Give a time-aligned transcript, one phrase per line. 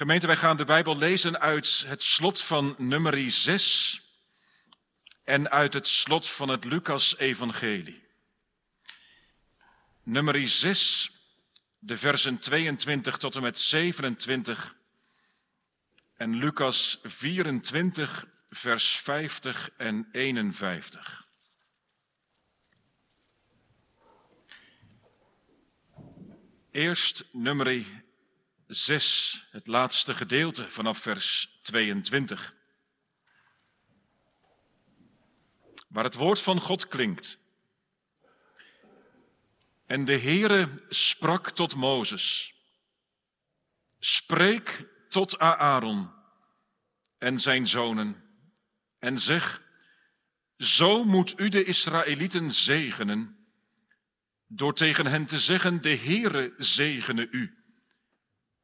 [0.00, 4.02] Gemeente, wij gaan de Bijbel lezen uit het slot van nummer 6
[5.24, 8.02] en uit het slot van het Lucas-evangelie.
[10.02, 11.12] Nummer 6,
[11.78, 14.76] de versen 22 tot en met 27
[16.16, 21.26] en Lucas 24, vers 50 en 51.
[26.70, 27.84] Eerst nummer
[28.70, 32.54] 6, het laatste gedeelte vanaf vers 22.
[35.88, 37.38] Waar het woord van God klinkt.
[39.86, 42.54] En de Heere sprak tot Mozes.
[43.98, 46.10] Spreek tot Aaron
[47.18, 48.24] en zijn zonen
[48.98, 49.62] en zeg,
[50.56, 53.46] zo moet u de Israëlieten zegenen,
[54.46, 57.59] door tegen hen te zeggen, de Heere zegene u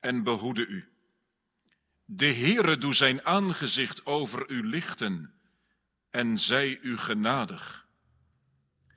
[0.07, 0.89] en behoede u.
[2.05, 5.35] De Heere doe zijn aangezicht over u lichten
[6.11, 7.89] en zij u genadig.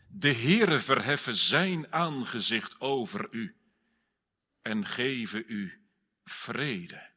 [0.07, 3.55] De Heere verheffen zijn aangezicht over u
[4.61, 5.81] en geven u
[6.23, 7.09] vrede.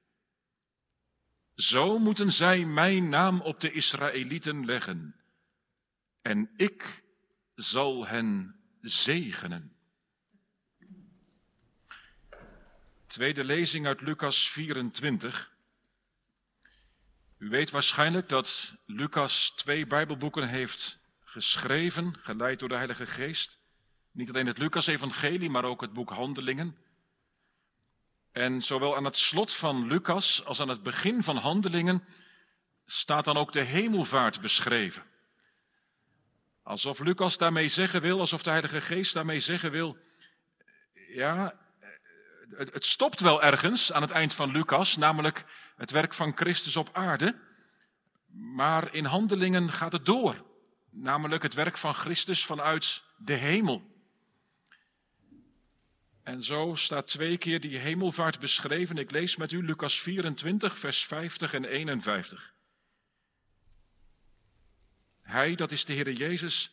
[1.55, 5.17] Zo moeten zij mijn naam op de Israëlieten leggen
[6.23, 7.05] en ik
[7.55, 9.77] zal hen zegenen.
[13.13, 15.53] Tweede lezing uit Lucas 24.
[17.39, 23.59] U weet waarschijnlijk dat Lucas twee Bijbelboeken heeft geschreven, geleid door de Heilige Geest.
[24.11, 26.77] Niet alleen het Lucas-evangelie, maar ook het boek Handelingen.
[28.31, 32.05] En zowel aan het slot van Lucas als aan het begin van Handelingen
[32.87, 35.03] staat dan ook de hemelvaart beschreven.
[36.63, 39.99] Alsof Lucas daarmee zeggen wil, alsof de Heilige Geest daarmee zeggen wil,
[41.09, 41.61] ja,
[42.57, 45.45] het stopt wel ergens aan het eind van Lucas, namelijk
[45.77, 47.39] het werk van Christus op aarde.
[48.33, 50.45] Maar in handelingen gaat het door,
[50.91, 53.91] namelijk het werk van Christus vanuit de hemel.
[56.23, 58.97] En zo staat twee keer die hemelvaart beschreven.
[58.97, 62.55] Ik lees met u Lucas 24, vers 50 en 51.
[65.23, 66.73] Hij, dat is de Heer Jezus,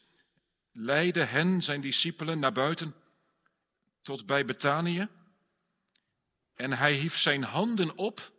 [0.72, 2.96] leidde hen, zijn discipelen, naar buiten
[4.02, 5.08] tot bij Betanië.
[6.60, 8.34] En hij hief zijn handen op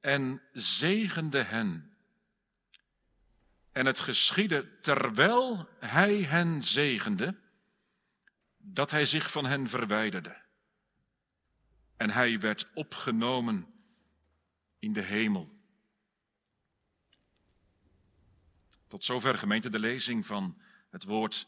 [0.00, 1.96] en zegende hen.
[3.72, 7.40] En het geschiedde terwijl hij hen zegende,
[8.56, 10.42] dat hij zich van hen verwijderde.
[11.96, 13.66] En hij werd opgenomen
[14.78, 15.58] in de hemel.
[18.86, 20.60] Tot zover gemeente de lezing van
[20.90, 21.46] het woord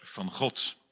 [0.00, 0.83] van God.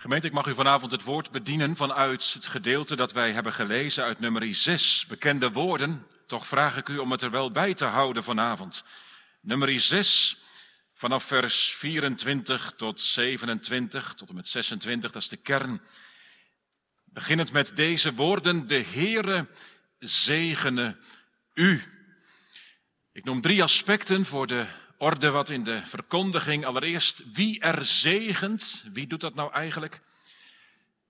[0.00, 4.04] Gemeente, ik mag u vanavond het woord bedienen vanuit het gedeelte dat wij hebben gelezen
[4.04, 6.06] uit nummer 6, bekende woorden.
[6.26, 8.84] Toch vraag ik u om het er wel bij te houden vanavond.
[9.40, 10.36] Nummer 6,
[10.94, 15.80] vanaf vers 24 tot 27, tot en met 26, dat is de kern.
[17.04, 19.48] Beginnend met deze woorden, de Heere
[19.98, 20.96] zegene
[21.54, 21.82] u.
[23.12, 24.66] Ik noem drie aspecten voor de
[25.00, 26.64] orde wat in de verkondiging.
[26.64, 28.84] Allereerst, wie er zegent.
[28.92, 30.00] Wie doet dat nou eigenlijk?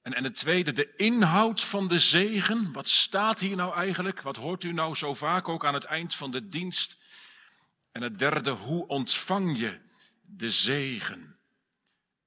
[0.03, 2.73] En, en het tweede, de inhoud van de zegen.
[2.73, 4.23] Wat staat hier nou eigenlijk?
[4.23, 6.99] Wat hoort u nou zo vaak ook aan het eind van de dienst?
[7.93, 9.79] En het derde, hoe ontvang je
[10.21, 11.39] de zegen?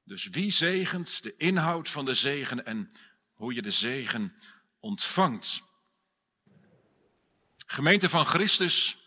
[0.03, 2.91] Dus wie zegent, de inhoud van de zegen en
[3.33, 4.33] hoe je de zegen
[4.79, 5.63] ontvangt.
[7.65, 9.02] Gemeente van Christus,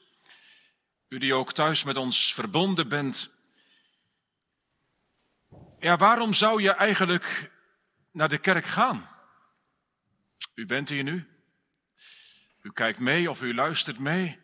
[1.09, 3.31] u die ook thuis met ons verbonden bent.
[5.79, 7.51] Ja, waarom zou je eigenlijk
[8.11, 9.09] naar de kerk gaan?
[10.55, 11.29] U bent hier nu.
[12.63, 14.39] U kijkt mee of u luistert mee.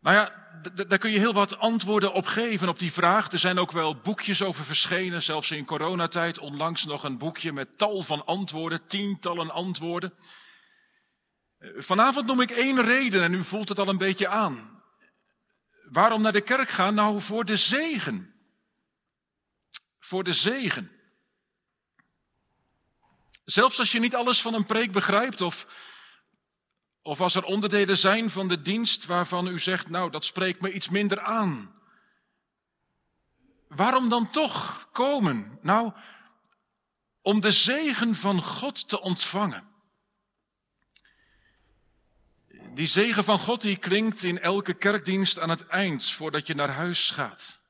[0.00, 0.46] Nou ja,
[0.86, 3.32] daar kun je heel wat antwoorden op geven op die vraag.
[3.32, 6.38] Er zijn ook wel boekjes over verschenen, zelfs in coronatijd.
[6.38, 10.12] Onlangs nog een boekje met tal van antwoorden, tientallen antwoorden.
[11.76, 14.82] Vanavond noem ik één reden en u voelt het al een beetje aan.
[15.84, 16.94] Waarom naar de kerk gaan?
[16.94, 18.34] Nou, voor de zegen.
[19.98, 20.90] Voor de zegen.
[23.44, 25.66] Zelfs als je niet alles van een preek begrijpt of,
[27.02, 30.72] of als er onderdelen zijn van de dienst waarvan u zegt, nou dat spreekt me
[30.72, 31.74] iets minder aan.
[33.68, 35.58] Waarom dan toch komen?
[35.62, 35.92] Nou,
[37.22, 39.75] om de zegen van God te ontvangen.
[42.76, 46.68] Die zegen van God die klinkt in elke kerkdienst aan het eind voordat je naar
[46.68, 47.60] huis gaat.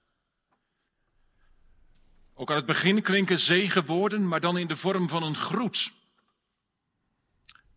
[2.34, 5.92] Ook aan het begin klinken zegenwoorden, maar dan in de vorm van een groet.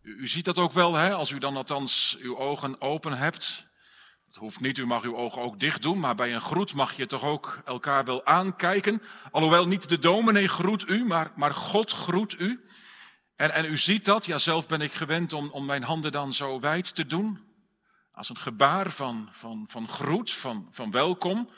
[0.02, 1.14] U, ziet dat ook wel, hè?
[1.14, 3.64] als u dan althans uw ogen open hebt.
[4.26, 6.96] Het hoeft niet, u mag uw ogen ook dicht doen, maar bij een groet mag
[6.96, 9.02] je toch ook elkaar wel aankijken.
[9.30, 12.64] Alhoewel niet de dominee groet u, maar, maar God groet u.
[13.40, 16.32] En, en u ziet dat, ja zelf ben ik gewend om, om mijn handen dan
[16.32, 17.40] zo wijd te doen.
[18.12, 21.50] Als een gebaar van, van, van groet, van, van welkom.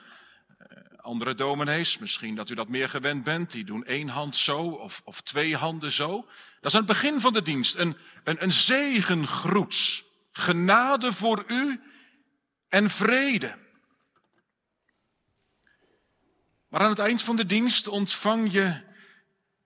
[0.58, 4.58] Eh, andere dominees, misschien dat u dat meer gewend bent, die doen één hand zo
[4.58, 6.10] of, of twee handen zo.
[6.60, 10.04] Dat is aan het begin van de dienst een, een, een zegengroet.
[10.32, 11.80] Genade voor u
[12.68, 13.58] en vrede.
[16.68, 18.90] Maar aan het eind van de dienst ontvang je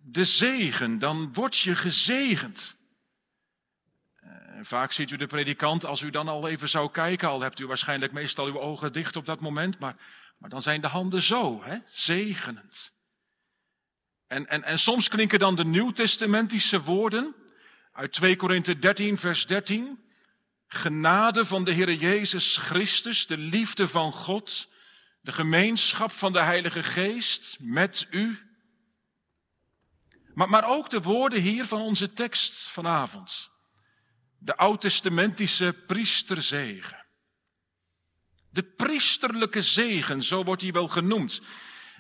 [0.09, 2.77] de zegen, dan word je gezegend.
[4.21, 4.31] Eh,
[4.63, 7.67] vaak ziet u de predikant, als u dan al even zou kijken, al hebt u
[7.67, 9.97] waarschijnlijk meestal uw ogen dicht op dat moment, maar,
[10.39, 12.93] maar dan zijn de handen zo, hè, zegenend.
[14.27, 17.35] En, en, en soms klinken dan de nieuwtestamentische woorden
[17.93, 20.05] uit 2 Korinthe 13, vers 13.
[20.67, 24.69] Genade van de Heer Jezus Christus, de liefde van God,
[25.21, 28.46] de gemeenschap van de Heilige Geest met u.
[30.37, 33.51] Maar, maar ook de woorden hier van onze tekst vanavond.
[34.39, 37.07] De oud-testamentische priesterzegen.
[38.51, 41.41] De priesterlijke zegen, zo wordt hij wel genoemd.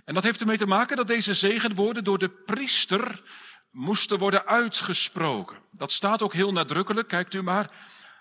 [0.05, 3.23] En dat heeft ermee te maken dat deze zegenwoorden door de priester
[3.71, 5.62] moesten worden uitgesproken.
[5.71, 7.71] Dat staat ook heel nadrukkelijk, kijkt u maar.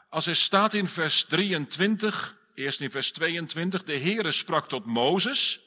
[0.09, 5.59] Als er staat in vers 23, eerst in vers 22, de Heere sprak tot Mozes.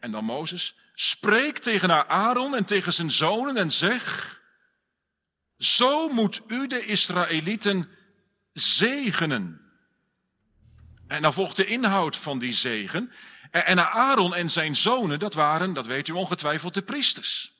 [0.00, 4.40] En dan Mozes, spreek tegen Aaron en tegen zijn zonen en zeg,
[5.58, 7.88] zo moet u de Israëlieten
[8.52, 9.60] zegenen.
[11.06, 13.12] En dan volgt de inhoud van die zegen.
[13.50, 17.52] En Aaron en zijn zonen, dat waren, dat weet u ongetwijfeld, de priesters.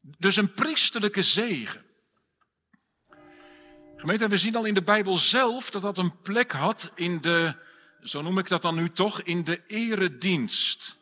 [0.00, 1.84] Dus een priesterlijke zegen.
[3.96, 7.56] Gemeente, we zien al in de Bijbel zelf dat dat een plek had in de,
[8.02, 11.00] zo noem ik dat dan nu toch, in de eredienst.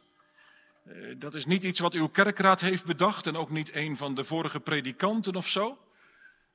[0.85, 4.15] Eh, dat is niet iets wat uw kerkraad heeft bedacht en ook niet een van
[4.15, 5.79] de vorige predikanten of zo.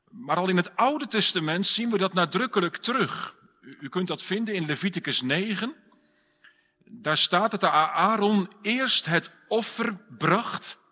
[0.09, 3.37] Maar al in het Oude Testament zien we dat nadrukkelijk terug.
[3.61, 5.75] U kunt dat vinden in Leviticus 9.
[6.85, 10.83] Daar staat dat Aaron eerst het offer bracht.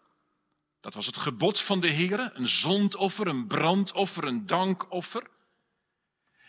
[0.81, 5.23] Dat was het gebod van de Heer, een zondoffer, een brandoffer, een dankoffer.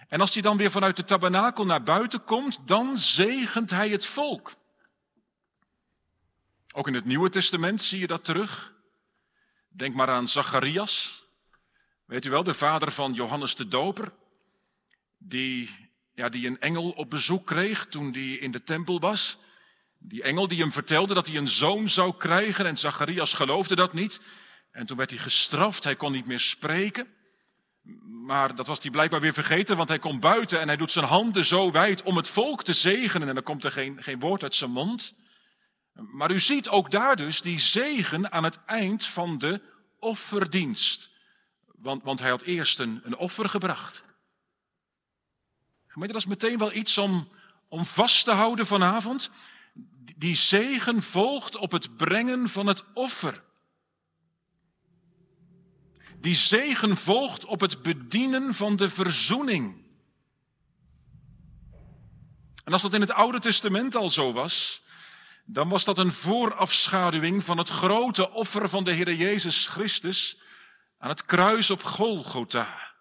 [0.09, 4.07] En als hij dan weer vanuit de tabernakel naar buiten komt, dan zegent hij het
[4.07, 4.53] volk.
[6.77, 8.75] Ook in het Nieuwe Testament zie je dat terug.
[9.69, 11.25] Denk maar aan Zacharias.
[12.05, 14.13] Weet u wel, de vader van Johannes de Doper.
[15.19, 15.71] Die,
[16.15, 19.39] ja, die een engel op bezoek kreeg toen hij in de tempel was.
[19.99, 23.93] Die engel die hem vertelde dat hij een zoon zou krijgen en Zacharias geloofde dat
[23.93, 24.21] niet.
[24.71, 27.07] En toen werd hij gestraft, hij kon niet meer spreken.
[28.05, 31.05] Maar dat was hij blijkbaar weer vergeten, want hij komt buiten en hij doet zijn
[31.05, 33.29] handen zo wijd om het volk te zegenen.
[33.29, 35.23] En dan komt er geen, geen woord uit zijn mond.
[35.95, 39.61] Maar u ziet ook daar dus die zegen aan het eind van de
[39.99, 41.11] offerdienst.
[41.65, 44.05] Want, want hij had eerst een, een offer gebracht.
[45.87, 47.29] Gemeente, dat is meteen wel iets om,
[47.69, 49.31] om vast te houden vanavond.
[50.17, 53.43] Die zegen volgt op het brengen van het offer.
[56.21, 59.83] Die zegen volgt op het bedienen van de verzoening.
[62.65, 64.84] En als dat in het Oude Testament al zo was,
[65.45, 70.39] dan was dat een voorafschaduwing van het grote offer van de Heer Jezus Christus
[70.99, 72.93] aan het kruis op Golgotha.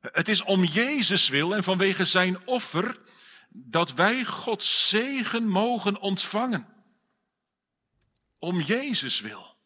[0.00, 2.98] Het is om Jezus wil en vanwege zijn offer
[3.48, 6.68] dat wij Gods zegen mogen ontvangen.
[8.38, 9.56] Om Jezus wil.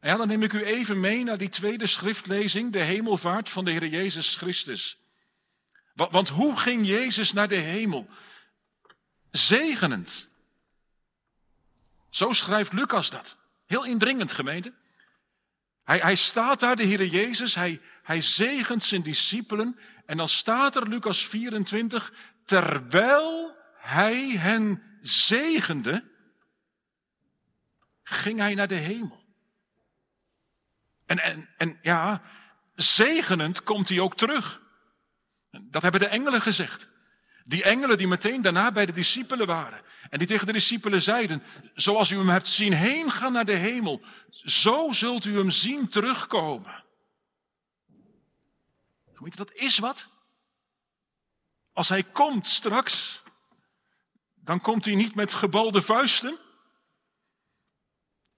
[0.00, 3.70] En dan neem ik u even mee naar die tweede schriftlezing, de hemelvaart van de
[3.70, 4.98] Heer Jezus Christus.
[5.94, 8.08] Want hoe ging Jezus naar de hemel?
[9.38, 10.28] Zegenend.
[12.08, 13.36] Zo schrijft Lucas dat.
[13.66, 14.72] Heel indringend, gemeente.
[15.84, 19.78] Hij, hij staat daar, de Heer Jezus, hij, hij zegent zijn discipelen.
[20.06, 22.12] En dan staat er, Lucas 24,
[22.44, 26.04] terwijl hij hen zegende,
[28.02, 29.24] ging hij naar de hemel.
[31.06, 32.22] En, en, en ja,
[32.74, 34.60] zegenend komt hij ook terug.
[35.50, 36.88] Dat hebben de engelen gezegd.
[37.48, 39.82] Die engelen die meteen daarna bij de discipelen waren.
[40.10, 41.42] En die tegen de discipelen zeiden,
[41.74, 45.88] zoals u hem hebt zien heen gaan naar de hemel, zo zult u hem zien
[45.88, 46.84] terugkomen.
[49.34, 50.08] Dat is wat.
[51.72, 53.22] Als hij komt straks,
[54.34, 56.38] dan komt hij niet met gebalde vuisten.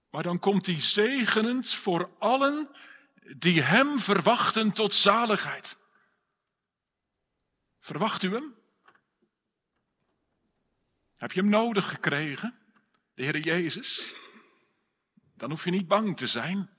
[0.09, 2.69] Maar dan komt hij zegenend voor allen
[3.37, 5.77] die hem verwachten tot zaligheid.
[7.79, 8.59] Verwacht u hem?
[11.21, 12.55] Heb je hem nodig gekregen,
[13.13, 14.13] de Heer Jezus?
[15.35, 16.69] Dan hoef je niet bang te zijn.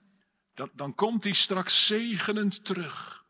[0.74, 3.24] Dan, komt hij straks zegenend terug.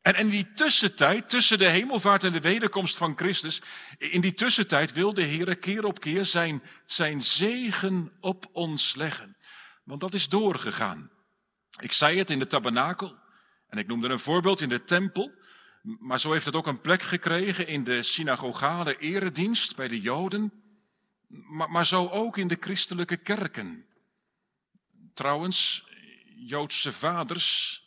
[0.00, 3.62] En in die tussentijd, tussen de hemelvaart en de wederkomst van Christus,
[3.98, 9.36] in die tussentijd wil de Heer keer op keer zijn, zijn zegen op ons leggen.
[9.84, 11.10] Want dat is doorgegaan.
[11.80, 13.18] Ik zei het in de tabernakel
[13.68, 15.32] en ik noemde een voorbeeld in de tempel.
[15.86, 20.52] Maar zo heeft het ook een plek gekregen in de synagogale eredienst bij de Joden.
[21.26, 23.86] Maar, maar zo ook in de christelijke kerken.
[25.14, 25.86] Trouwens,
[26.36, 27.84] Joodse vaders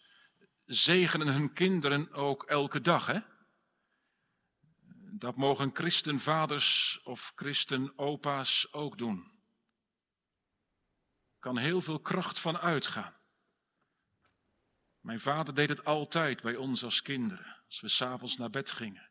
[0.66, 3.06] zegenen hun kinderen ook elke dag.
[3.06, 3.20] Hè?
[5.12, 9.32] Dat mogen christenvaders of christenopa's ook doen.
[11.40, 13.14] Kan heel veel kracht van uitgaan.
[15.00, 19.10] Mijn vader deed het altijd bij ons als kinderen, als we s'avonds naar bed gingen.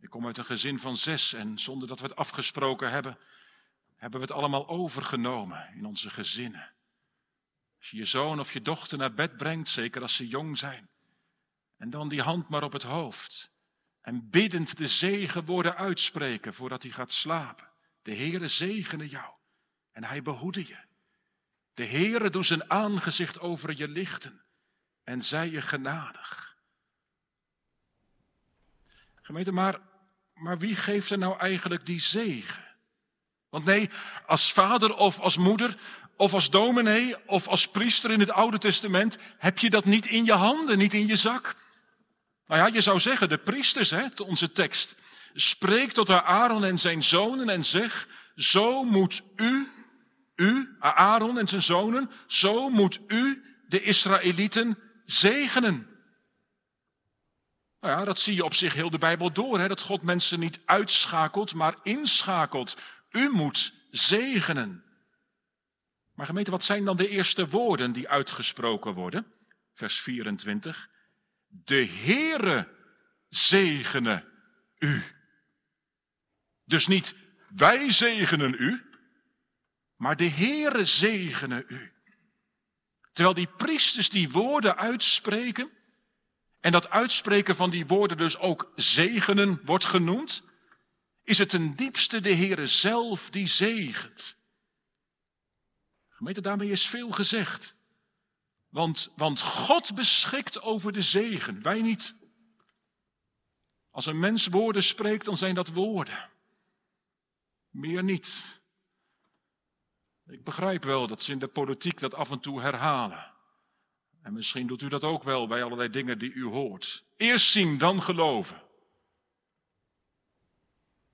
[0.00, 3.18] Ik kom uit een gezin van zes en zonder dat we het afgesproken hebben,
[3.96, 6.72] hebben we het allemaal overgenomen in onze gezinnen.
[7.78, 10.90] Als je je zoon of je dochter naar bed brengt, zeker als ze jong zijn,
[11.76, 13.50] en dan die hand maar op het hoofd
[14.00, 17.72] en biddend de zegenwoorden uitspreken voordat hij gaat slapen.
[18.02, 19.34] De Heere zegene jou
[19.92, 20.78] en hij behoede je.
[21.74, 24.44] De Heere doet zijn aangezicht over je lichten
[25.02, 26.47] en zij je genadig.
[29.28, 29.78] Gemeente, maar,
[30.34, 32.64] maar wie geeft er nou eigenlijk die zegen?
[33.50, 33.90] Want nee,
[34.26, 35.76] als vader of als moeder
[36.16, 40.24] of als dominee of als priester in het Oude Testament heb je dat niet in
[40.24, 41.56] je handen, niet in je zak.
[42.46, 44.94] Nou ja, je zou zeggen, de priesters, hè, onze tekst,
[45.34, 49.68] spreek tot Aaron en zijn zonen en zeg, zo moet u
[50.36, 55.97] u, Aaron en zijn zonen, zo moet u de Israëlieten zegenen.
[57.80, 59.68] Nou ja, dat zie je op zich heel de Bijbel door, hè?
[59.68, 62.76] dat God mensen niet uitschakelt, maar inschakelt.
[63.10, 64.84] U moet zegenen.
[66.14, 69.26] Maar gemeente, wat zijn dan de eerste woorden die uitgesproken worden?
[69.74, 70.90] Vers 24.
[71.48, 72.68] De Heere
[73.28, 74.24] zegene
[74.78, 75.02] u.
[76.64, 77.14] Dus niet
[77.54, 78.82] wij zegenen u,
[79.96, 81.92] maar de Heere zegene u.
[83.12, 85.70] Terwijl die priesters die woorden uitspreken,
[86.60, 90.42] en dat uitspreken van die woorden dus ook zegenen wordt genoemd,
[91.22, 94.36] is het ten diepste de Heere zelf die zegent.
[96.08, 97.76] Gemeente, daarmee is veel gezegd.
[98.68, 102.14] Want, want God beschikt over de zegen, wij niet.
[103.90, 106.28] Als een mens woorden spreekt, dan zijn dat woorden.
[107.70, 108.60] Meer niet.
[110.26, 113.32] Ik begrijp wel dat ze in de politiek dat af en toe herhalen.
[114.28, 117.04] En misschien doet u dat ook wel bij allerlei dingen die u hoort.
[117.16, 118.56] Eerst zien, dan geloven.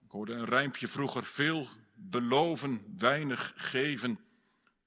[0.04, 4.20] Ik hoorde een rijmpje vroeger: veel beloven, weinig geven,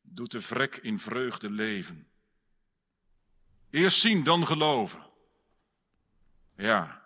[0.01, 2.07] doet de vrek in vreugde leven.
[3.69, 5.05] Eerst zien, dan geloven.
[6.57, 7.01] Ja,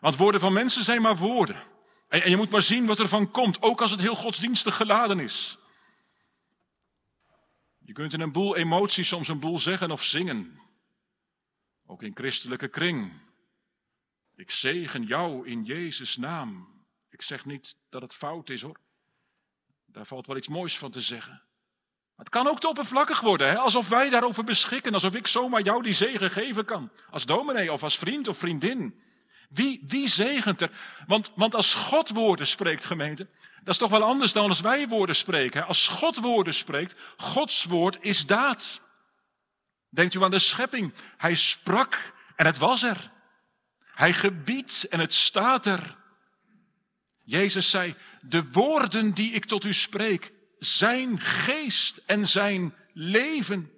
[0.00, 1.62] want woorden van mensen zijn maar woorden.
[2.08, 5.20] En, je moet maar zien wat er van komt, ook als het heel godsdienstig geladen
[5.20, 5.58] is.
[7.86, 10.60] Je kunt in een boel emoties soms een boel zeggen of zingen.
[11.86, 13.12] Ook in christelijke kring.
[14.36, 16.68] Ik zegen jou in Jezus' naam.
[17.10, 18.80] Ik zeg niet dat het fout is hoor.
[19.84, 21.32] Daar valt wel iets moois van te zeggen.
[22.14, 23.58] Maar het kan ook te oppervlakkig worden, hè?
[23.58, 26.90] alsof wij daarover beschikken, alsof ik zomaar jou die zegen geven kan.
[27.10, 29.00] Als dominee of als vriend of vriendin.
[29.48, 30.70] Wie, wie zegent er?
[31.06, 33.26] Want, want als God woorden spreekt, gemeente,
[33.66, 35.66] dat is toch wel anders dan als wij woorden spreken.
[35.66, 38.80] Als God woorden spreekt, Gods woord is daad.
[39.88, 40.94] Denkt u aan de schepping.
[41.16, 43.10] Hij sprak en het was er.
[43.94, 45.96] Hij gebiedt en het staat er.
[47.24, 53.70] Jezus zei, de woorden die ik tot u spreek, zijn geest en zijn leven.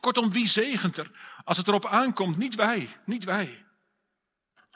[0.00, 1.10] Kortom, wie zegent er?
[1.44, 3.65] Als het erop aankomt, niet wij, niet wij.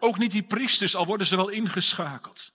[0.01, 2.53] Ook niet die priesters, al worden ze wel ingeschakeld.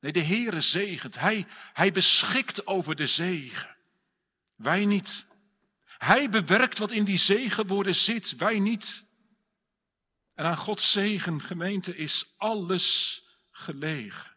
[0.00, 1.18] Nee, de Heere zegent.
[1.18, 3.76] Hij, hij beschikt over de zegen.
[4.56, 5.26] Wij niet.
[5.84, 9.04] Hij bewerkt wat in die zegenwoorden zit, wij niet.
[10.34, 14.36] En aan Gods zegen, gemeente, is alles gelegen.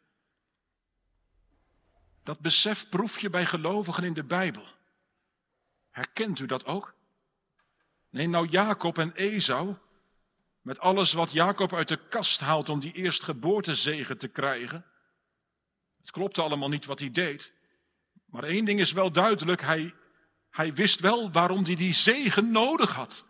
[2.23, 4.65] Dat besef proef je bij gelovigen in de Bijbel.
[5.89, 6.95] Herkent u dat ook?
[8.09, 9.75] Nee, nou Jacob en Esau,
[10.61, 14.85] met alles wat Jacob uit de kast haalt om die eerstgeboortezegen te krijgen.
[15.99, 17.53] Het klopte allemaal niet wat hij deed.
[18.25, 19.93] Maar één ding is wel duidelijk, hij,
[20.49, 23.25] hij wist wel waarom hij die zegen nodig had.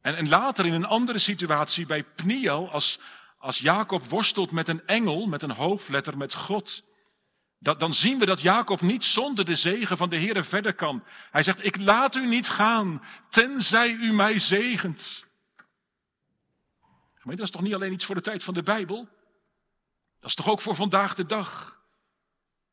[0.00, 3.00] En, en later in een andere situatie bij Pniel, als,
[3.38, 6.84] als Jacob worstelt met een engel, met een hoofdletter, met God,
[7.58, 11.04] dat, dan zien we dat Jacob niet zonder de zegen van de Heer verder kan.
[11.30, 15.25] Hij zegt, ik laat u niet gaan, tenzij u mij zegent.
[17.26, 19.08] Maar dat is toch niet alleen iets voor de tijd van de Bijbel?
[20.18, 21.80] Dat is toch ook voor vandaag de dag?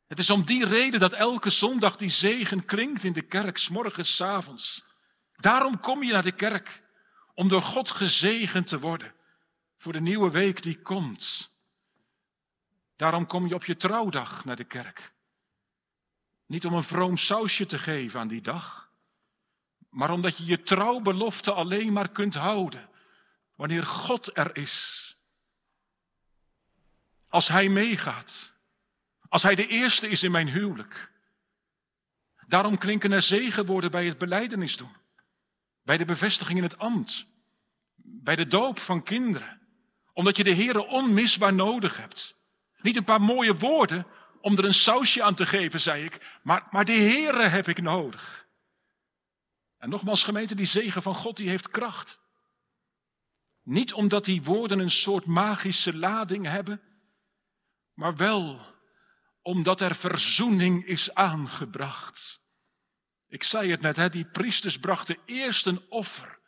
[0.08, 3.70] Het is om die reden dat elke zondag die zegen klinkt in de kerk, s
[3.70, 4.86] morgens, s avonds.
[5.36, 6.84] Daarom kom je naar de kerk,
[7.34, 9.14] om door God gezegend te worden
[9.78, 11.52] voor de nieuwe week die komt.
[12.96, 15.14] Daarom kom je op je trouwdag naar de kerk.
[16.46, 18.90] Niet om een vroom sausje te geven aan die dag,
[19.90, 22.92] maar omdat je je trouwbelofte alleen maar kunt houden
[23.56, 25.00] wanneer God er is.
[27.28, 28.54] Als Hij meegaat,
[29.30, 31.12] als Hij de eerste is in mijn huwelijk.
[32.48, 34.96] Daarom klinken er zegenwoorden bij het beleidenis doen,
[35.84, 37.26] bij de bevestiging in het ambt,
[37.96, 39.62] bij de doop van kinderen,
[40.14, 42.36] omdat je de Heere onmisbaar nodig hebt.
[42.82, 44.06] Niet een paar mooie woorden
[44.42, 47.82] om er een sausje aan te geven, zei ik, maar, maar de Heere heb ik
[47.82, 48.48] nodig.
[49.78, 52.20] En nogmaals, gemeente, die zegen van God, die heeft kracht.
[53.64, 56.82] Niet omdat die woorden een soort magische lading hebben,
[57.94, 58.62] maar wel
[59.42, 62.42] omdat er verzoening is aangebracht.
[63.28, 66.40] Ik zei het net, hè, die priesters brachten eerst een offer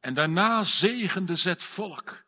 [0.00, 2.24] en daarna zegende ze het volk.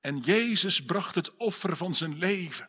[0.00, 2.68] En Jezus bracht het offer van zijn leven.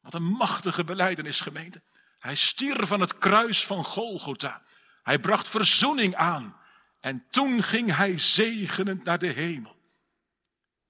[0.00, 1.82] Wat een machtige beleidenis, gemeente.
[2.18, 4.62] Hij stierf van het kruis van Golgotha.
[5.02, 6.56] Hij bracht verzoening aan.
[7.00, 9.81] En toen ging hij zegenend naar de hemel.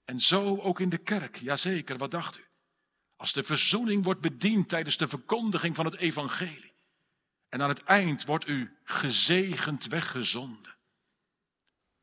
[0.04, 2.44] En zo ook in de kerk, jazeker, wat dacht u?
[3.16, 6.73] Als de verzoening wordt bediend tijdens de verkondiging van het evangelie.
[7.49, 10.76] En aan het eind wordt u gezegend weggezonden.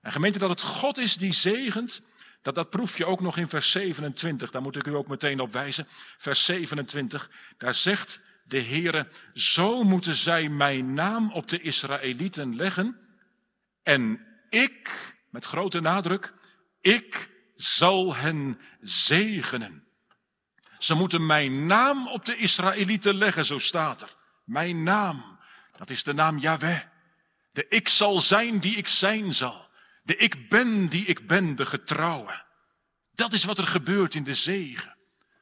[0.01, 2.01] En gemeente dat het God is die zegent,
[2.41, 4.51] dat, dat proef je ook nog in vers 27.
[4.51, 5.87] Daar moet ik u ook meteen op wijzen.
[6.17, 12.99] Vers 27, daar zegt de Heere, zo moeten zij mijn naam op de Israëlieten leggen.
[13.83, 16.33] En ik, met grote nadruk,
[16.81, 19.83] ik zal hen zegenen.
[20.77, 24.15] Ze moeten mijn naam op de Israëlieten leggen, zo staat er.
[24.43, 25.39] Mijn naam,
[25.77, 26.81] dat is de naam Yahweh.
[27.51, 29.69] De ik zal zijn die ik zijn zal.
[30.03, 32.43] De ik ben die ik ben, de getrouwe.
[33.15, 34.97] Dat is wat er gebeurt in de zegen.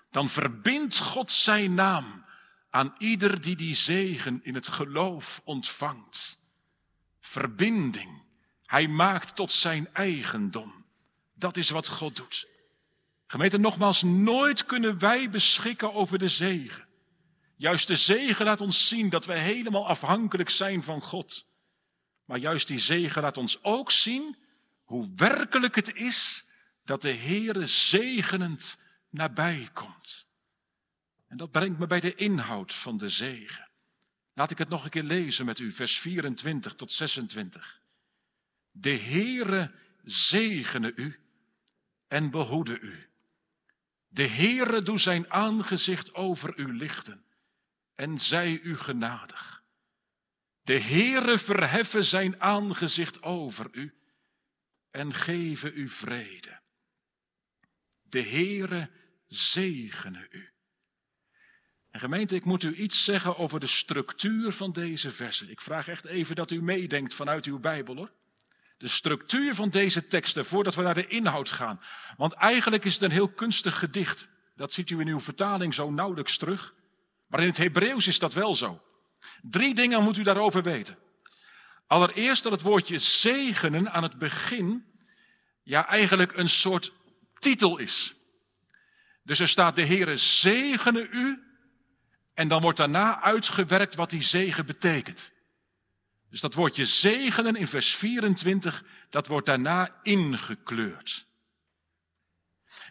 [0.10, 2.26] Dan verbindt God zijn naam
[2.70, 6.40] aan ieder die die zegen in het geloof ontvangt.
[7.20, 8.24] Verbinding.
[8.66, 10.77] Hij maakt tot zijn eigendom.
[11.38, 12.48] Dat is wat God doet.
[13.28, 16.88] Gemeente, nogmaals, nooit kunnen wij beschikken over de zegen.
[17.56, 21.46] Juist de zegen laat ons zien dat wij helemaal afhankelijk zijn van God.
[22.26, 24.38] Maar juist die zegen laat ons ook zien
[24.84, 26.46] hoe werkelijk het is
[26.84, 28.78] dat de Heere zegenend
[29.10, 30.28] nabij komt.
[31.28, 33.70] En dat brengt me bij de inhoud van de zegen.
[34.34, 37.82] Laat ik het nog een keer lezen met u, vers 24 tot 26.
[38.72, 39.72] De Heere
[40.04, 41.20] zegene u
[42.08, 43.10] en behoede u.
[44.08, 47.26] De Heere doe zijn aangezicht over u lichten
[47.96, 49.64] en zij u genadig.
[50.62, 53.94] De Heere verheffen zijn aangezicht over u
[54.92, 56.60] en geven u vrede.
[58.02, 58.90] De Heere
[59.28, 60.50] zegene u.
[61.90, 65.50] En gemeente, ik moet u iets zeggen over de structuur van deze versen.
[65.50, 68.12] Ik vraag echt even dat u meedenkt vanuit uw Bijbel hoor.
[68.78, 71.82] De structuur van deze teksten voordat we naar de inhoud gaan.
[72.18, 74.28] Want eigenlijk is het een heel kunstig gedicht.
[74.56, 76.74] Dat ziet u in uw vertaling zo nauwelijks terug.
[77.28, 78.82] Maar in het Hebreeuws is dat wel zo.
[79.42, 80.98] Drie dingen moet u daarover weten.
[81.88, 84.86] Allereerst dat het woordje zegenen aan het begin
[85.64, 86.92] ja eigenlijk een soort
[87.40, 88.16] titel is.
[89.24, 91.44] Dus er staat de Heere zegene u
[92.34, 95.32] en dan wordt daarna uitgewerkt wat die zegen betekent.
[96.38, 101.26] Dus dat woordje zegenen in vers 24, dat wordt daarna ingekleurd.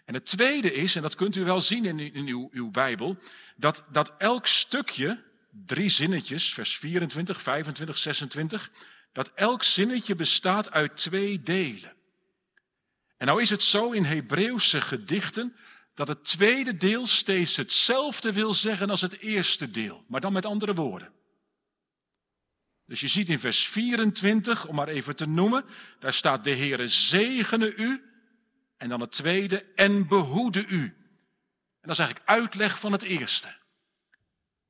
[0.05, 3.17] En het tweede is, en dat kunt u wel zien in, in uw, uw Bijbel,
[3.55, 5.23] dat, dat elk stukje,
[5.65, 8.71] drie zinnetjes, vers 24, 25, 26,
[9.11, 11.93] dat elk zinnetje bestaat uit twee delen.
[13.17, 15.55] En nou is het zo in Hebreeuwse gedichten
[15.93, 20.45] dat het tweede deel steeds hetzelfde wil zeggen als het eerste deel, maar dan met
[20.45, 21.15] andere woorden.
[22.87, 25.65] Dus je ziet in vers 24, om maar even te noemen,
[25.99, 28.03] daar staat de Heere zegene u.
[28.77, 30.83] En dan het tweede, en behoede u.
[31.81, 33.55] En dat is eigenlijk uitleg van het eerste.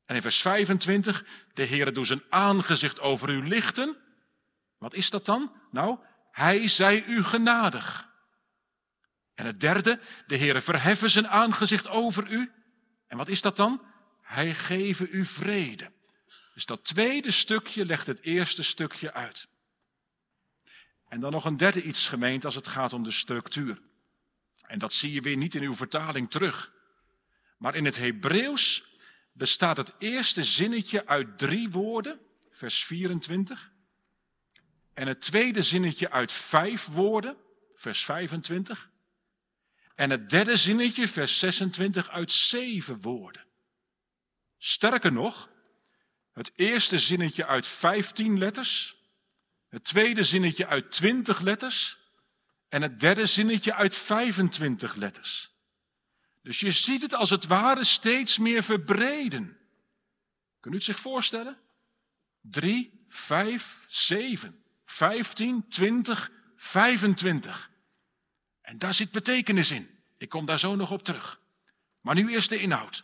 [0.05, 3.97] En in vers 25, de Heere doet zijn aangezicht over u lichten.
[4.77, 5.51] Wat is dat dan?
[5.71, 5.99] Nou,
[6.31, 8.09] hij zij u genadig.
[9.35, 12.51] En het derde, de Heere verheffen zijn aangezicht over u.
[13.07, 13.81] En wat is dat dan?
[14.21, 15.91] Hij geven u vrede.
[16.57, 19.47] Dus dat tweede stukje legt het eerste stukje uit.
[21.07, 23.81] En dan nog een derde iets gemeend als het gaat om de structuur.
[24.61, 26.73] En dat zie je weer niet in uw vertaling terug.
[27.57, 28.83] Maar in het Hebreeuws
[29.31, 33.71] bestaat het eerste zinnetje uit drie woorden, vers 24.
[34.93, 37.37] En het tweede zinnetje uit vijf woorden,
[37.75, 38.89] vers 25.
[39.95, 43.45] En het derde zinnetje, vers 26, uit zeven woorden.
[44.57, 45.49] Sterker nog,
[46.37, 48.97] het eerste zinnetje uit 15 letters,
[49.69, 51.97] het tweede zinnetje uit 20 letters
[52.69, 55.51] en het derde zinnetje uit 25 letters.
[56.41, 59.57] Dus je ziet het als het ware steeds meer verbreden.
[60.59, 61.57] Kunt u het zich voorstellen?
[62.41, 67.69] 3, 5, 7, 15, 20, 25.
[68.61, 69.89] En daar zit betekenis in.
[70.17, 71.39] Ik kom daar zo nog op terug.
[72.01, 73.03] Maar nu eerst de inhoud.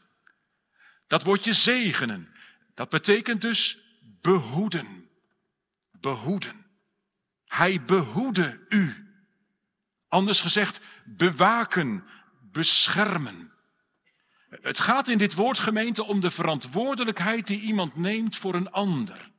[1.08, 2.33] Dat woordje zegenen,
[2.74, 3.78] dat betekent dus
[4.22, 5.10] behoeden.
[5.92, 6.66] Behoeden.
[7.46, 9.08] Hij behoede u.
[10.08, 12.04] Anders gezegd, bewaken,
[12.52, 13.52] beschermen.
[14.50, 19.32] Het gaat in dit woord gemeente om de verantwoordelijkheid die iemand neemt voor een ander.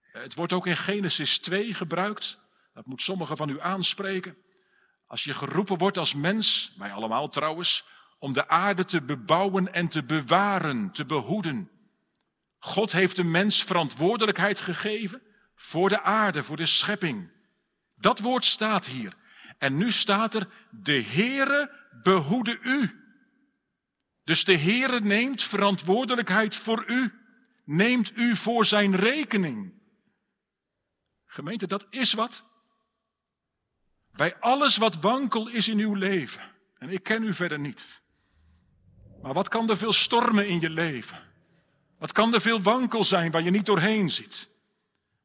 [0.00, 2.38] Het wordt ook in Genesis 2 gebruikt.
[2.74, 4.36] Dat moet sommigen van u aanspreken.
[5.06, 7.84] Als je geroepen wordt als mens, wij allemaal trouwens,
[8.18, 11.70] om de aarde te bebouwen en te bewaren, te behoeden.
[12.60, 15.22] God heeft de mens verantwoordelijkheid gegeven
[15.54, 17.30] voor de aarde, voor de schepping.
[17.94, 19.14] Dat woord staat hier.
[19.58, 21.70] En nu staat er, de Heere
[22.02, 23.04] behoede u.
[24.24, 27.12] Dus de Heere neemt verantwoordelijkheid voor u.
[27.64, 29.72] Neemt u voor zijn rekening.
[31.26, 32.44] Gemeente, dat is wat.
[34.12, 36.42] Bij alles wat wankel is in uw leven.
[36.78, 38.02] En ik ken u verder niet.
[39.22, 41.29] Maar wat kan er veel stormen in je leven?
[42.00, 44.50] Wat kan er veel wankel zijn waar je niet doorheen ziet?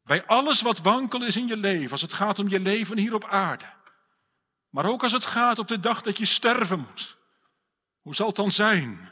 [0.03, 3.13] Bij alles wat wankel is in je leven, als het gaat om je leven hier
[3.13, 3.65] op aarde.
[4.69, 7.17] Maar ook als het gaat op de dag dat je sterven moet.
[8.01, 9.11] Hoe zal het dan zijn?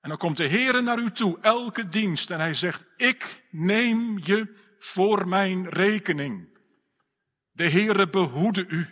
[0.00, 4.18] En dan komt de Heer naar u toe, elke dienst, en hij zegt, ik neem
[4.22, 6.58] je voor mijn rekening.
[7.50, 8.88] De Heere behoede u.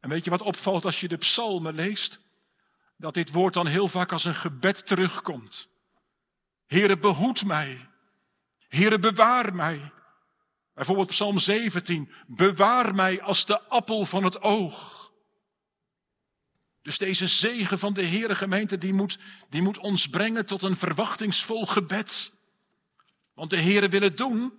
[0.00, 2.20] En weet je wat opvalt als je de psalmen leest?
[2.96, 5.68] Dat dit woord dan heel vaak als een gebed terugkomt.
[6.70, 7.88] Heere, behoed mij.
[8.68, 9.92] Heere, bewaar mij.
[10.74, 12.10] Bijvoorbeeld Psalm 17.
[12.26, 15.10] Bewaar mij als de appel van het oog.
[16.82, 20.76] Dus deze zegen van de Heere gemeente, die moet, die moet ons brengen tot een
[20.76, 22.32] verwachtingsvol gebed.
[23.34, 24.52] Want de Heere wil het doen.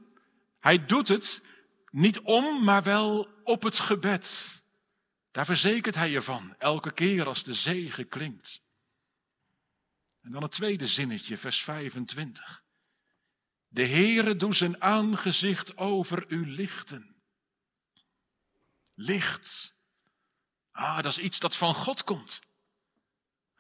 [0.59, 1.41] Hij doet het
[1.91, 4.61] niet om, maar wel op het gebed.
[5.31, 8.60] Daar verzekert hij je van, elke keer als de zegen klinkt.
[10.21, 12.63] En dan het tweede zinnetje, vers 25.
[13.67, 17.15] De Heere doet zijn aangezicht over u lichten.
[18.93, 19.75] Licht.
[20.71, 22.39] Ah, dat is iets dat van God komt.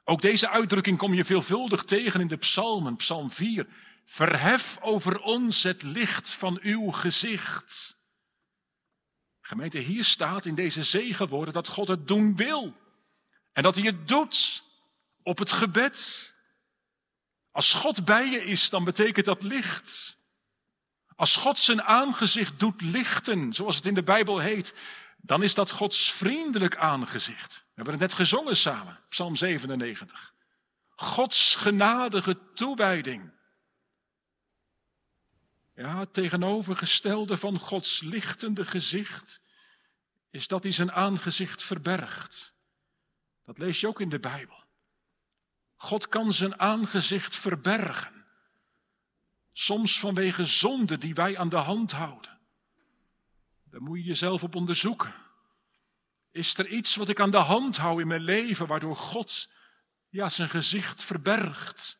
[0.03, 2.95] Ook deze uitdrukking kom je veelvuldig tegen in de psalmen.
[2.95, 3.67] Psalm 4.
[4.05, 7.97] Verhef over ons het licht van uw gezicht.
[9.41, 12.73] Gemeente, hier staat in deze zegenwoorden dat God het doen wil.
[13.51, 14.63] En dat hij het doet
[15.23, 16.29] op het gebed.
[17.51, 20.17] Als God bij je is, dan betekent dat licht.
[21.15, 24.75] Als God zijn aangezicht doet lichten, zoals het in de Bijbel heet,
[25.17, 27.53] dan is dat Gods vriendelijk aangezicht.
[27.53, 30.33] We hebben het net gezongen samen, Psalm 97.
[30.89, 33.31] Gods genadige toewijding.
[35.75, 39.41] Ja, het tegenovergestelde van Gods lichtende gezicht
[40.29, 42.53] is dat hij zijn aangezicht verbergt.
[43.45, 44.60] Dat lees je ook in de Bijbel.
[45.81, 48.25] God kan zijn aangezicht verbergen.
[49.53, 52.39] Soms vanwege zonde die wij aan de hand houden.
[53.63, 55.13] Daar moet je jezelf op onderzoeken.
[56.31, 59.49] Is er iets wat ik aan de hand hou in mijn leven waardoor God
[60.09, 61.99] ja, zijn gezicht verbergt?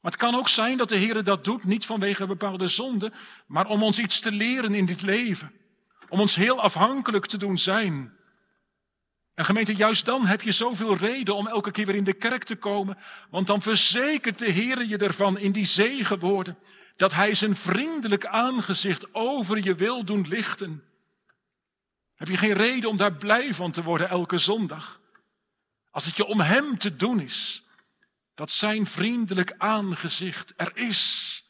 [0.00, 3.12] Maar het kan ook zijn dat de Heer dat doet, niet vanwege bepaalde zonde,
[3.46, 5.52] maar om ons iets te leren in dit leven.
[6.08, 8.18] Om ons heel afhankelijk te doen zijn.
[9.34, 12.44] En gemeente, juist dan heb je zoveel reden om elke keer weer in de kerk
[12.44, 12.98] te komen.
[13.30, 16.58] Want dan verzekert de Heer je ervan in die zegenwoorden.
[16.96, 20.82] Dat Hij zijn vriendelijk aangezicht over je wil doen lichten.
[22.14, 25.00] Heb je geen reden om daar blij van te worden elke zondag?
[25.90, 27.62] Als het je om Hem te doen is.
[28.34, 31.42] dat zijn vriendelijk aangezicht er is.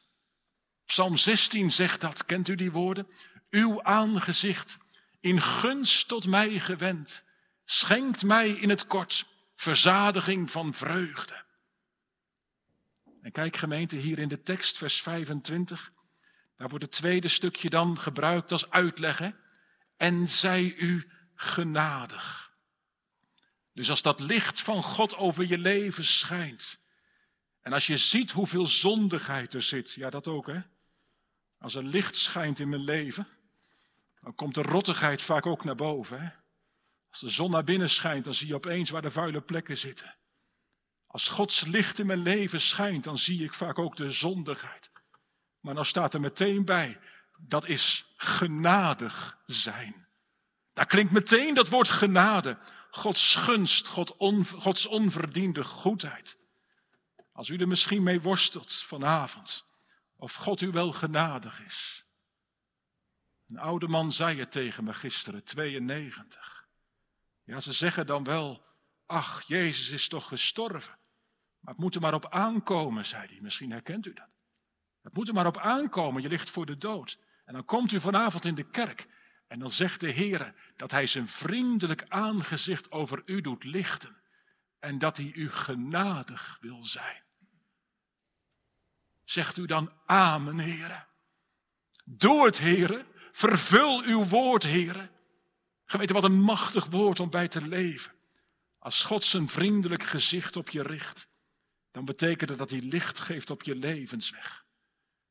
[0.87, 3.09] Psalm 16 zegt dat, kent u die woorden?
[3.51, 4.79] Uw aangezicht
[5.21, 7.25] in gunst tot mij gewend,
[7.65, 11.45] schenkt mij in het kort verzadiging van vreugde.
[13.23, 15.93] En kijk gemeente hier in de tekst, vers 25.
[16.57, 19.37] Daar wordt het tweede stukje dan gebruikt als uitleggen.
[19.97, 22.53] En zij u genadig.
[23.73, 26.79] Dus als dat licht van God over je leven schijnt.
[27.61, 29.93] En als je ziet hoeveel zondigheid er zit.
[29.93, 30.61] Ja, dat ook hè.
[31.59, 33.29] Als er licht schijnt in mijn leven.
[34.21, 36.29] Dan komt de rottigheid vaak ook naar boven hè.
[37.15, 40.17] Als de zon naar binnen schijnt, dan zie je opeens waar de vuile plekken zitten.
[41.07, 44.91] Als Gods licht in mijn leven schijnt, dan zie ik vaak ook de zondigheid.
[45.61, 47.01] Maar dan staat er meteen bij,
[47.39, 50.07] dat is genadig zijn.
[50.73, 52.59] Daar klinkt meteen dat woord genade.
[52.91, 56.39] Gods gunst, God on, Gods onverdiende goedheid.
[57.33, 59.65] Als u er misschien mee worstelt vanavond,
[60.17, 62.05] of God u wel genadig is.
[63.47, 66.64] Een oude man zei het tegen me gisteren, 92.
[67.45, 68.65] Ja, ze zeggen dan wel,
[69.07, 70.99] ach, Jezus is toch gestorven.
[71.61, 73.39] Maar het moet er maar op aankomen, zei hij.
[73.41, 74.29] Misschien herkent u dat.
[75.03, 77.19] Het moet er maar op aankomen, je ligt voor de dood.
[77.45, 79.07] En dan komt u vanavond in de kerk
[79.47, 84.17] en dan zegt de Heer dat Hij zijn vriendelijk aangezicht over u doet lichten
[84.79, 87.23] en dat Hij u genadig wil zijn.
[89.25, 91.07] Zegt u dan Amen, Heer.
[92.05, 93.07] Doe het, Heer.
[93.33, 95.11] Vervul uw woord, Heer.
[95.95, 98.13] Geweten wat een machtig woord om bij te leven.
[98.79, 101.29] Als God zijn vriendelijk gezicht op je richt,
[101.91, 104.65] dan betekent het dat hij licht geeft op je levensweg.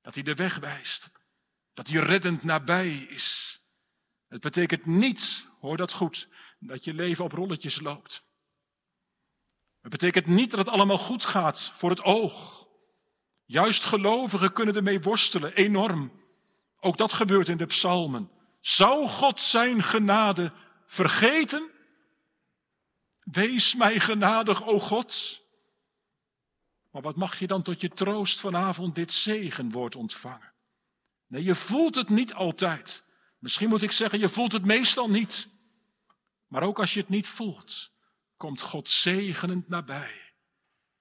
[0.02, 1.12] Dat hij de weg wijst.
[1.74, 3.60] Dat hij reddend nabij is.
[4.28, 6.28] Het betekent niet, hoor dat goed,
[6.60, 8.24] dat je leven op rolletjes loopt.
[9.82, 12.68] Het betekent niet dat het allemaal goed gaat voor het oog.
[13.46, 16.12] Juist gelovigen kunnen ermee worstelen, enorm.
[16.80, 18.32] Ook dat gebeurt in de psalmen.
[18.64, 20.52] Zou God zijn genade
[20.86, 21.72] vergeten?
[23.20, 25.42] Wees mij genadig, o God.
[26.92, 30.54] Maar wat mag je dan tot je troost vanavond dit zegenwoord ontvangen?
[31.28, 33.04] Nee, je voelt het niet altijd.
[33.40, 35.48] Misschien moet ik zeggen, je voelt het meestal niet.
[36.48, 37.92] Maar ook als je het niet voelt,
[38.38, 40.34] komt God zegenend nabij.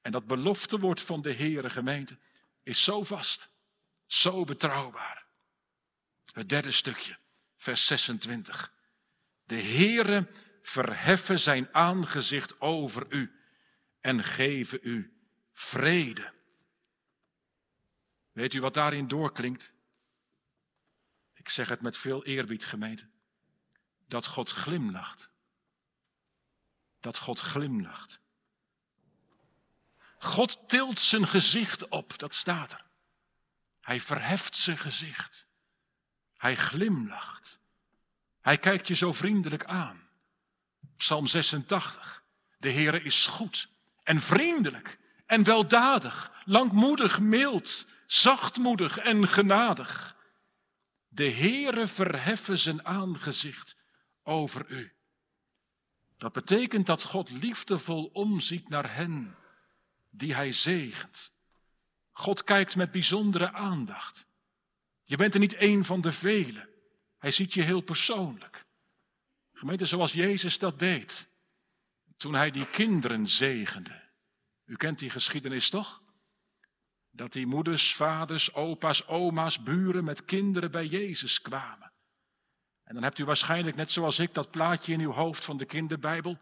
[0.01, 2.19] En dat beloftewoord van de Heere gemeente
[2.63, 3.51] is zo vast,
[4.07, 5.27] zo betrouwbaar.
[6.33, 7.19] Het derde stukje,
[7.63, 8.73] vers 26.
[9.45, 10.29] De Heere
[10.63, 13.41] verheffen zijn aangezicht over u
[14.01, 15.17] en geven u
[15.53, 16.33] vrede.
[18.33, 19.73] Weet u wat daarin doorklinkt?
[21.35, 23.09] Ik zeg het met veel eerbied, gemeente.
[24.07, 25.31] Dat God glimlacht.
[27.01, 28.21] Dat God glimlacht.
[30.19, 32.85] God tilt zijn gezicht op, dat staat er.
[33.81, 35.51] Hij verheft zijn gezicht.
[36.43, 37.61] Hij glimlacht.
[38.41, 40.09] Hij kijkt je zo vriendelijk aan.
[40.97, 42.25] Psalm 86.
[42.59, 43.69] De Heere is goed
[44.03, 50.17] en vriendelijk en weldadig, langmoedig, mild, zachtmoedig en genadig.
[51.09, 53.77] De Heere verheffen zijn aangezicht
[54.23, 54.93] over u.
[56.17, 59.37] Dat betekent dat God liefdevol omziet naar hen
[60.11, 61.33] die hij zegent.
[62.13, 64.31] God kijkt met bijzondere aandacht.
[65.13, 66.69] Je bent er niet één van de velen.
[67.19, 68.65] Hij ziet je heel persoonlijk.
[69.53, 71.29] Gemeente, zoals Jezus dat deed.
[72.17, 74.03] Toen hij die kinderen zegende.
[74.65, 76.03] U kent die geschiedenis toch?
[77.11, 81.93] Dat die moeders, vaders, opa's, oma's, buren met kinderen bij Jezus kwamen.
[82.85, 85.65] En dan hebt u waarschijnlijk, net zoals ik, dat plaatje in uw hoofd van de
[85.65, 86.39] kinderbijbel.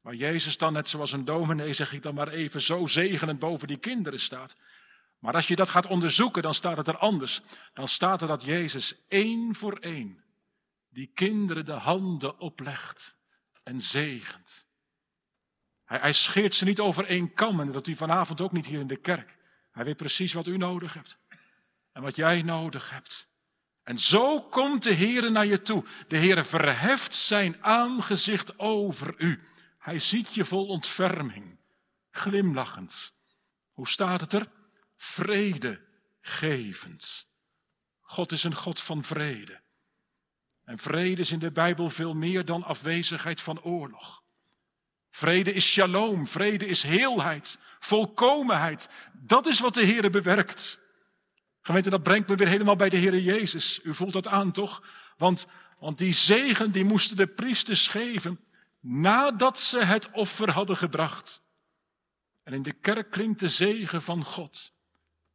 [0.00, 3.68] Waar Jezus dan, net zoals een dominee, zeg ik dan maar even, zo zegenend boven
[3.68, 4.56] die kinderen staat.
[5.22, 7.42] Maar als je dat gaat onderzoeken, dan staat het er anders.
[7.72, 10.24] Dan staat er dat Jezus één voor één
[10.88, 13.16] die kinderen de handen oplegt
[13.62, 14.66] en zegent.
[15.84, 18.80] Hij, hij scheert ze niet over één kam en dat u vanavond ook niet hier
[18.80, 19.36] in de kerk.
[19.70, 21.18] Hij weet precies wat u nodig hebt
[21.92, 23.28] en wat jij nodig hebt.
[23.82, 25.84] En zo komt de Heer naar je toe.
[26.08, 29.42] De Heer verheft zijn aangezicht over u.
[29.78, 31.58] Hij ziet je vol ontferming,
[32.10, 33.14] glimlachend.
[33.72, 34.60] Hoe staat het er?
[35.02, 37.26] Vredegevend.
[38.00, 39.60] God is een God van vrede.
[40.64, 44.22] En vrede is in de Bijbel veel meer dan afwezigheid van oorlog.
[45.10, 48.88] Vrede is shalom, vrede is heelheid, volkomenheid.
[49.12, 50.80] Dat is wat de Heer bewerkt.
[51.60, 53.80] Gemeente, dat brengt me weer helemaal bij de Heer Jezus.
[53.82, 54.82] U voelt dat aan, toch?
[55.16, 55.46] Want,
[55.78, 58.40] want die zegen die moesten de priesters geven
[58.80, 61.42] nadat ze het offer hadden gebracht.
[62.42, 64.72] En in de kerk klinkt de zegen van God.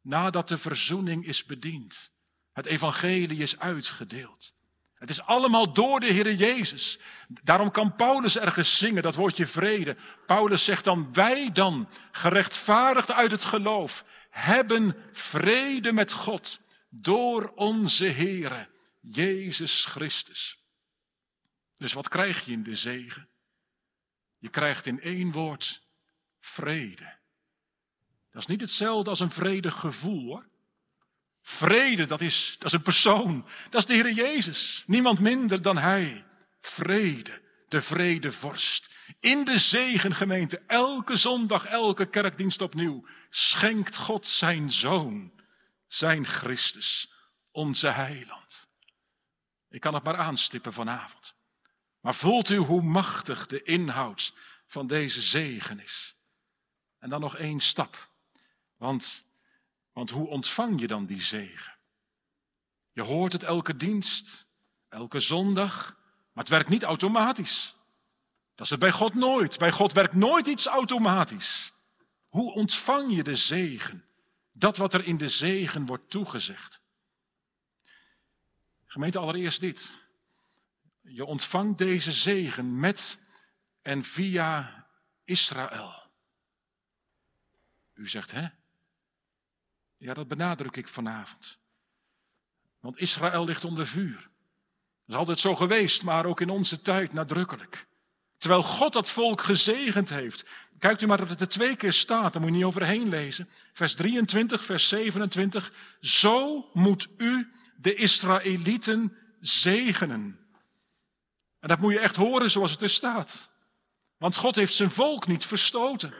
[0.08, 2.12] Nadat de verzoening is bediend.
[2.52, 4.54] Het evangelie is uitgedeeld.
[4.94, 6.98] Het is allemaal door de Heer Jezus.
[7.28, 9.96] Daarom kan Paulus ergens zingen, dat woordje vrede.
[10.26, 18.06] Paulus zegt dan, wij dan, gerechtvaardigd uit het geloof, hebben vrede met God door onze
[18.06, 18.68] Heere,
[19.00, 20.58] Jezus Christus.
[21.76, 23.28] Dus wat krijg je in de zegen?
[24.38, 25.82] Je krijgt in één woord
[26.40, 27.17] vrede.
[28.38, 30.48] Dat is niet hetzelfde als een vredig gevoel hoor.
[31.42, 33.46] Vrede, dat is, dat is een persoon.
[33.70, 34.84] Dat is de Heer Jezus.
[34.86, 36.24] Niemand minder dan Hij.
[36.60, 38.90] Vrede, de vredevorst.
[39.20, 45.32] In de zegengemeente, elke zondag, elke kerkdienst opnieuw, schenkt God zijn Zoon,
[45.86, 47.12] zijn Christus,
[47.50, 48.68] onze heiland.
[49.68, 51.34] Ik kan het maar aanstippen vanavond.
[52.00, 54.34] Maar voelt u hoe machtig de inhoud
[54.66, 56.16] van deze zegen is?
[56.98, 58.07] En dan nog één stap.
[58.78, 59.26] Want
[59.98, 61.76] want hoe ontvang je dan die zegen?
[62.92, 64.46] Je hoort het elke dienst,
[64.88, 65.96] elke zondag,
[66.32, 67.74] maar het werkt niet automatisch.
[68.54, 69.58] Dat is het bij God nooit.
[69.58, 71.72] Bij God werkt nooit iets automatisch.
[72.28, 74.04] Hoe ontvang je de zegen?
[74.52, 76.82] Dat wat er in de zegen wordt toegezegd.
[78.86, 79.90] Gemeente, allereerst dit.
[81.00, 83.18] Je ontvangt deze zegen met
[83.82, 84.86] en via
[85.24, 86.10] Israël.
[87.94, 88.48] U zegt, hè?
[89.98, 91.58] Ja, dat benadruk ik vanavond.
[92.80, 94.16] Want Israël ligt onder vuur.
[94.16, 97.86] Dat is altijd zo geweest, maar ook in onze tijd nadrukkelijk.
[98.38, 100.46] Terwijl God dat volk gezegend heeft.
[100.78, 103.48] Kijkt u maar dat het er twee keer staat, daar moet je niet overheen lezen.
[103.72, 105.72] Vers 23, vers 27.
[106.00, 110.38] Zo moet u de Israëlieten zegenen.
[111.60, 113.50] En dat moet je echt horen zoals het er staat.
[114.16, 116.14] Want God heeft zijn volk niet verstoten.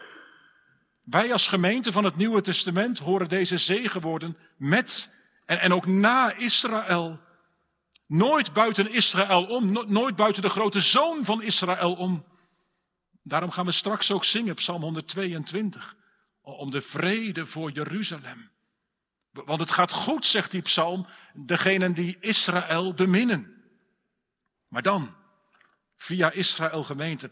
[1.10, 5.14] Wij als gemeente van het Nieuwe Testament horen deze zegenwoorden met
[5.46, 7.20] en, ook na Israël.
[8.06, 12.24] Nooit buiten Israël om, nooit buiten de grote zoon van Israël om.
[13.22, 15.96] Daarom gaan we straks ook zingen, Psalm 122,
[16.40, 18.50] om de vrede voor Jeruzalem.
[19.30, 23.62] Want het gaat goed, zegt die psalm, degenen die Israël beminnen.
[24.66, 25.14] Maar dan,
[25.96, 27.30] via Israël gemeente,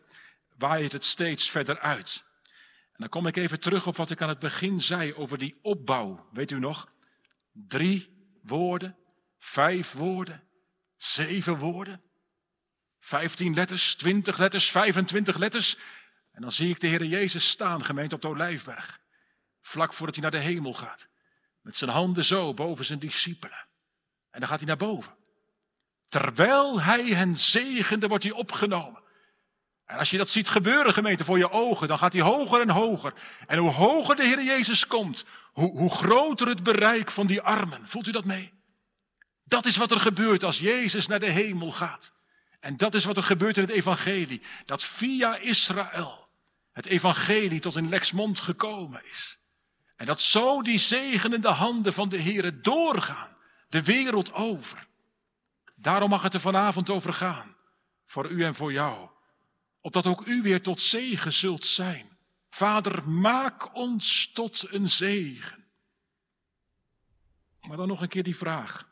[0.56, 2.24] waait het steeds verder uit.
[2.96, 5.58] En dan kom ik even terug op wat ik aan het begin zei over die
[5.62, 6.28] opbouw.
[6.32, 6.88] Weet u nog?
[7.52, 8.96] Drie woorden,
[9.38, 10.42] vijf woorden,
[10.96, 12.02] zeven woorden,
[12.98, 15.78] vijftien letters, twintig letters, vijfentwintig letters.
[16.32, 19.00] En dan zie ik de Heer Jezus staan, gemeente op de Olijfberg.
[19.60, 21.08] Vlak voordat hij naar de hemel gaat.
[21.60, 23.66] Met zijn handen zo boven zijn discipelen.
[24.30, 25.16] En dan gaat hij naar boven.
[26.08, 29.02] Terwijl hij hen zegende, wordt hij opgenomen.
[29.86, 32.70] En als je dat ziet gebeuren, gemeente, voor je ogen, dan gaat hij hoger en
[32.70, 33.14] hoger.
[33.46, 37.88] En hoe hoger de Heer Jezus komt, hoe, hoe groter het bereik van die armen.
[37.88, 38.52] Voelt u dat mee?
[39.44, 42.12] Dat is wat er gebeurt als Jezus naar de hemel gaat.
[42.60, 44.42] En dat is wat er gebeurt in het evangelie.
[44.64, 46.28] Dat via Israël
[46.72, 49.38] het evangelie tot in Lexmond gekomen is.
[49.96, 53.36] En dat zo die zegenende handen van de Heer doorgaan,
[53.68, 54.86] de wereld over.
[55.74, 57.56] Daarom mag het er vanavond over gaan,
[58.06, 59.08] voor u en voor jou
[59.86, 62.18] opdat ook u weer tot zegen zult zijn.
[62.50, 65.64] Vader, maak ons tot een zegen.
[67.60, 68.88] Maar dan nog een keer die vraag.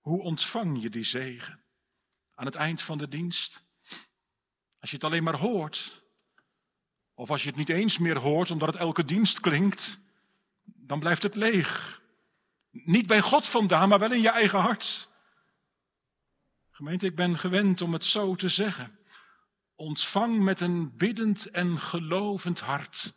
[0.00, 1.64] Hoe ontvang je die zegen?
[2.34, 3.64] Aan het eind van de dienst?
[4.78, 6.02] Als je het alleen maar hoort,
[7.14, 9.98] of als je het niet eens meer hoort omdat het elke dienst klinkt,
[10.64, 12.02] dan blijft het leeg.
[12.70, 15.08] Niet bij God vandaan, maar wel in je eigen hart.
[16.70, 18.98] Gemeente, ik ben gewend om het zo te zeggen.
[19.76, 23.14] Ontvang met een biddend en gelovend hart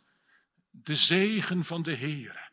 [0.70, 2.50] de zegen van de Heer.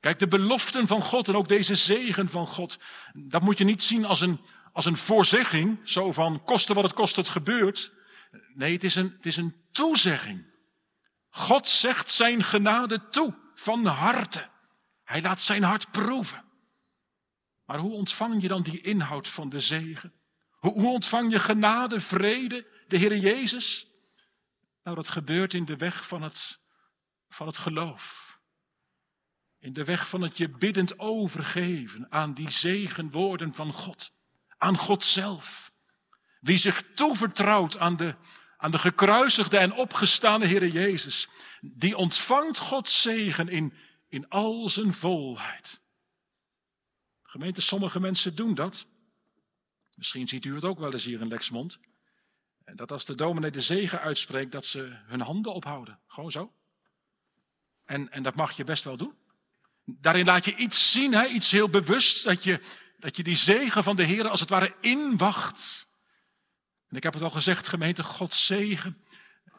[0.00, 2.78] Kijk, de beloften van God en ook deze zegen van God,
[3.12, 4.40] dat moet je niet zien als een,
[4.72, 7.92] als een voorzegging, zo van koste wat het kost, het gebeurt.
[8.54, 10.56] Nee, het is, een, het is een toezegging.
[11.28, 14.48] God zegt zijn genade toe, van harte.
[15.04, 16.44] Hij laat zijn hart proeven.
[17.64, 20.12] Maar hoe ontvang je dan die inhoud van de zegen?
[20.58, 23.86] Hoe ontvang je genade, vrede, de Heer Jezus?
[24.82, 26.58] Nou, dat gebeurt in de weg van het,
[27.28, 28.38] van het geloof.
[29.58, 34.12] In de weg van het je biddend overgeven aan die zegenwoorden van God.
[34.58, 35.72] Aan God zelf.
[36.40, 38.14] Wie zich toevertrouwt aan de,
[38.56, 41.28] aan de gekruisigde en opgestane Heer Jezus.
[41.60, 43.74] Die ontvangt Gods zegen in,
[44.08, 45.80] in al zijn volheid.
[47.22, 48.86] Gemeente, sommige mensen doen dat.
[49.98, 51.78] Misschien ziet u het ook wel eens hier in Lexmond.
[52.64, 56.00] Dat als de dominee de zegen uitspreekt, dat ze hun handen ophouden.
[56.06, 56.52] Gewoon zo.
[57.84, 59.14] En, en dat mag je best wel doen.
[59.84, 61.26] Daarin laat je iets zien, hè?
[61.26, 62.60] iets heel bewust, dat je,
[62.98, 65.88] dat je die zegen van de Heer als het ware inwacht.
[66.88, 69.04] En ik heb het al gezegd, gemeente, Gods zegen,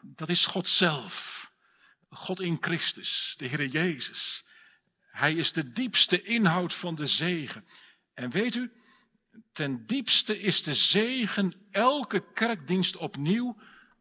[0.02, 1.50] dat is God zelf.
[2.08, 4.44] God in Christus, de Heer Jezus.
[5.10, 7.68] Hij is de diepste inhoud van de zegen.
[8.14, 8.72] En weet u,
[9.52, 13.56] ten diepste is de zegen elke kerkdienst opnieuw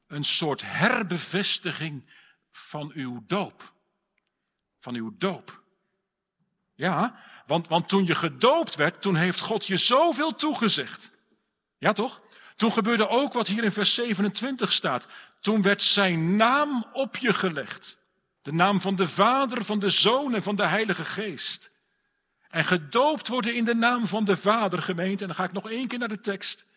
[0.07, 2.11] een soort herbevestiging
[2.51, 3.73] van uw doop.
[4.79, 5.63] Van uw doop.
[6.73, 11.11] Ja, want, want toen je gedoopt werd, toen heeft God je zoveel toegezegd.
[11.77, 12.21] Ja toch?
[12.55, 15.07] Toen gebeurde ook wat hier in vers 27 staat.
[15.39, 17.97] Toen werd zijn naam op je gelegd.
[18.41, 21.71] De naam van de Vader, van de Zoon en van de Heilige Geest.
[22.49, 25.21] En gedoopt worden in de naam van de Vader, gemeente.
[25.21, 26.67] En dan ga ik nog één keer naar de tekst.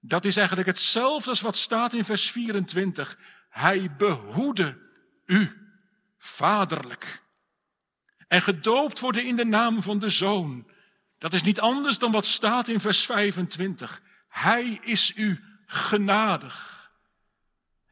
[0.00, 3.18] Dat is eigenlijk hetzelfde als wat staat in vers 24.
[3.48, 4.78] Hij behoede
[5.26, 5.50] u,
[6.18, 7.22] vaderlijk.
[8.28, 10.70] En gedoopt worden in de naam van de Zoon.
[11.18, 14.02] Dat is niet anders dan wat staat in vers 25.
[14.28, 16.90] Hij is u genadig.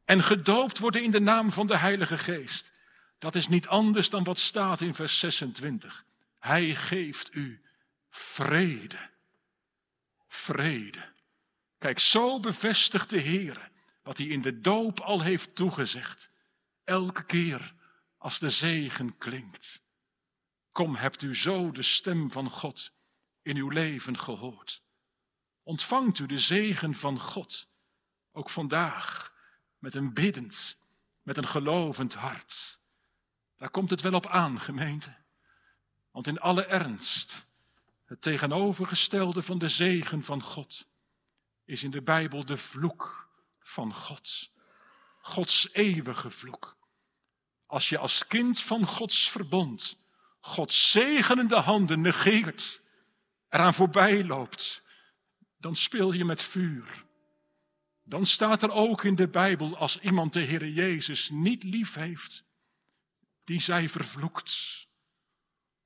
[0.04, 2.72] En gedoopt worden in de naam van de Heilige Geest.
[3.18, 6.04] Dat is niet anders dan wat staat in vers 26.
[6.44, 7.62] Hij geeft u
[8.10, 9.10] vrede.
[10.28, 11.12] Vrede.
[11.78, 13.70] Kijk, zo bevestigt de Heer
[14.02, 16.30] wat hij in de doop al heeft toegezegd.
[16.84, 17.74] Elke keer
[18.18, 19.82] als de zegen klinkt.
[20.72, 22.92] Kom, hebt u zo de stem van God
[23.42, 24.82] in uw leven gehoord.
[25.62, 27.68] Ontvangt u de zegen van God,
[28.32, 29.34] ook vandaag,
[29.78, 30.76] met een biddend,
[31.22, 32.80] met een gelovend hart.
[33.56, 35.23] Daar komt het wel op aan, gemeente.
[36.14, 37.46] Want in alle ernst,
[38.04, 40.86] het tegenovergestelde van de zegen van God
[41.64, 43.28] is in de Bijbel de vloek
[43.60, 44.50] van God.
[45.20, 46.76] Gods eeuwige vloek.
[47.66, 49.98] Als je als kind van Gods verbond
[50.40, 52.80] Gods zegenende handen negeert,
[53.48, 54.82] eraan voorbij loopt,
[55.56, 57.04] dan speel je met vuur.
[58.02, 62.44] Dan staat er ook in de Bijbel, als iemand de Heer Jezus niet lief heeft,
[63.44, 64.83] die zij vervloekt.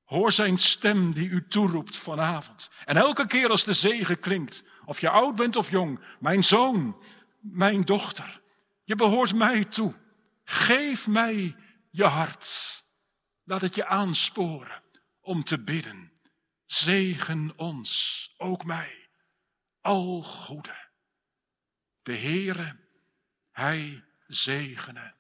[0.09, 2.71] Hoor zijn stem die u toeroept vanavond.
[2.85, 7.03] En elke keer als de zegen klinkt, of je oud bent of jong, mijn zoon,
[7.41, 8.41] mijn dochter,
[8.85, 9.95] je behoort mij toe.
[10.45, 11.57] Geef mij
[11.91, 12.85] je hart.
[13.45, 14.83] Laat het je aansporen
[15.21, 16.13] om te bidden.
[16.67, 19.09] Zegen ons, ook mij,
[19.81, 20.89] al goede.
[22.03, 22.77] De Heere,
[23.51, 25.15] Hij zegene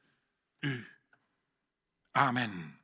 [0.59, 0.89] u.
[2.11, 2.78] Amen.